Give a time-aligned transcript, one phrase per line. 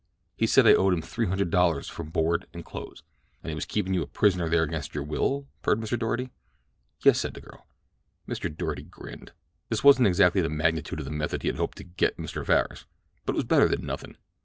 [0.35, 3.03] "He said I owed him three hundred dollars for board and clothes."
[3.43, 5.95] "An' he was keepin' you a prisoner there against your will?" purred Mr.
[5.95, 6.31] Doarty.
[7.03, 7.67] "Yes," said the girl.
[8.27, 8.49] Mr.
[8.49, 9.31] Doarty grinned.
[9.69, 12.43] This wasn't exactly the magnitude of the method he had hoped to "get" Mr.
[12.43, 12.87] Farris;
[13.27, 14.17] but it was better than nothing.